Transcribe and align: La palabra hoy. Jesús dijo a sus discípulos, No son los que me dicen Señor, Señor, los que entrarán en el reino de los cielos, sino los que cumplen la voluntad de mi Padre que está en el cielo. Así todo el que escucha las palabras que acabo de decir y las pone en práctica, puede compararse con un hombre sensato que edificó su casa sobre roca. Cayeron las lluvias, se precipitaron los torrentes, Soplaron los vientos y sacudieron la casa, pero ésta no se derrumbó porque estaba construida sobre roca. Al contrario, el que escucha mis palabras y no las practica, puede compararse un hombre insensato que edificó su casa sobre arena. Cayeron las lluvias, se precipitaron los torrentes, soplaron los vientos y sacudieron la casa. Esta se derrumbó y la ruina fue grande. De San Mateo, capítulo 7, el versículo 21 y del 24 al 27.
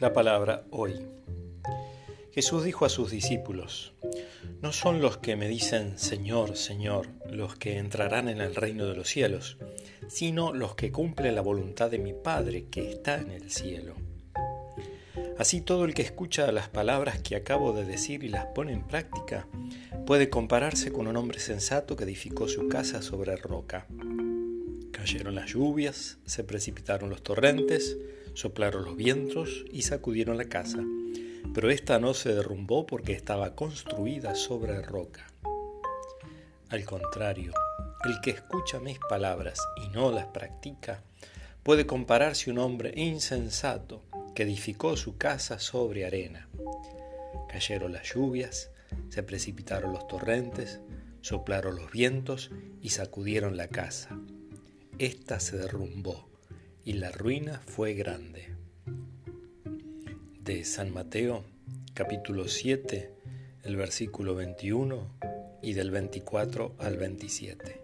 La 0.00 0.14
palabra 0.14 0.64
hoy. 0.70 0.94
Jesús 2.32 2.64
dijo 2.64 2.86
a 2.86 2.88
sus 2.88 3.10
discípulos, 3.10 3.92
No 4.62 4.72
son 4.72 5.02
los 5.02 5.18
que 5.18 5.36
me 5.36 5.46
dicen 5.46 5.98
Señor, 5.98 6.56
Señor, 6.56 7.08
los 7.30 7.56
que 7.56 7.76
entrarán 7.76 8.30
en 8.30 8.40
el 8.40 8.54
reino 8.54 8.86
de 8.86 8.96
los 8.96 9.10
cielos, 9.10 9.58
sino 10.08 10.54
los 10.54 10.74
que 10.74 10.90
cumplen 10.90 11.34
la 11.34 11.42
voluntad 11.42 11.90
de 11.90 11.98
mi 11.98 12.14
Padre 12.14 12.64
que 12.70 12.90
está 12.90 13.16
en 13.16 13.30
el 13.30 13.50
cielo. 13.50 13.94
Así 15.38 15.60
todo 15.60 15.84
el 15.84 15.92
que 15.92 16.00
escucha 16.00 16.50
las 16.50 16.70
palabras 16.70 17.20
que 17.20 17.36
acabo 17.36 17.74
de 17.74 17.84
decir 17.84 18.24
y 18.24 18.28
las 18.28 18.46
pone 18.46 18.72
en 18.72 18.86
práctica, 18.86 19.48
puede 20.06 20.30
compararse 20.30 20.92
con 20.92 21.08
un 21.08 21.16
hombre 21.18 21.40
sensato 21.40 21.94
que 21.96 22.04
edificó 22.04 22.48
su 22.48 22.68
casa 22.68 23.02
sobre 23.02 23.36
roca. 23.36 23.86
Cayeron 25.00 25.34
las 25.34 25.50
lluvias, 25.50 26.18
se 26.26 26.44
precipitaron 26.44 27.10
los 27.10 27.22
torrentes, 27.22 27.96
Soplaron 28.34 28.84
los 28.84 28.96
vientos 28.96 29.64
y 29.72 29.82
sacudieron 29.82 30.38
la 30.38 30.44
casa, 30.44 30.78
pero 31.52 31.70
ésta 31.70 31.98
no 31.98 32.14
se 32.14 32.32
derrumbó 32.32 32.86
porque 32.86 33.12
estaba 33.12 33.54
construida 33.54 34.34
sobre 34.34 34.80
roca. 34.82 35.26
Al 36.68 36.84
contrario, 36.84 37.52
el 38.04 38.20
que 38.20 38.30
escucha 38.30 38.78
mis 38.78 38.98
palabras 38.98 39.58
y 39.84 39.88
no 39.88 40.12
las 40.12 40.26
practica, 40.26 41.02
puede 41.64 41.86
compararse 41.86 42.50
un 42.50 42.58
hombre 42.58 42.92
insensato 42.94 44.02
que 44.34 44.44
edificó 44.44 44.96
su 44.96 45.18
casa 45.18 45.58
sobre 45.58 46.06
arena. 46.06 46.48
Cayeron 47.48 47.92
las 47.92 48.14
lluvias, 48.14 48.70
se 49.08 49.24
precipitaron 49.24 49.92
los 49.92 50.06
torrentes, 50.06 50.80
soplaron 51.20 51.76
los 51.76 51.90
vientos 51.90 52.52
y 52.80 52.90
sacudieron 52.90 53.56
la 53.56 53.66
casa. 53.66 54.16
Esta 55.00 55.40
se 55.40 55.56
derrumbó 55.56 56.28
y 56.84 56.92
la 56.92 57.10
ruina 57.10 57.62
fue 57.64 57.94
grande. 57.94 58.54
De 60.42 60.62
San 60.66 60.92
Mateo, 60.92 61.42
capítulo 61.94 62.48
7, 62.48 63.10
el 63.62 63.76
versículo 63.76 64.34
21 64.34 65.10
y 65.62 65.72
del 65.72 65.90
24 65.90 66.74
al 66.78 66.98
27. 66.98 67.80